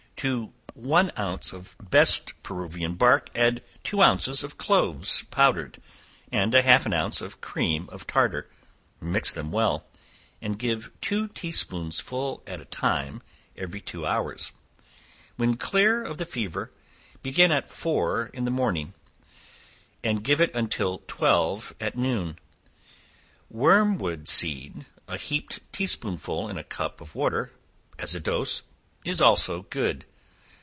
[0.21, 5.81] To one ounce of best Peruvian bark, add two ounces of cloves powdered,
[6.31, 8.47] and a half an ounce of cream of tartar;
[8.99, 9.87] mix them well,
[10.39, 13.23] and give two tea spoonsful at a time
[13.57, 14.51] every two hours:
[15.37, 16.71] when clear of fever,
[17.23, 18.93] begin at four in the morning,
[20.03, 22.37] and give it until twelve at noon.
[23.49, 27.51] Wormwood seed, a heaped tea spoonful in a cup of water,
[27.97, 28.61] as a dose,
[29.03, 30.05] is also good.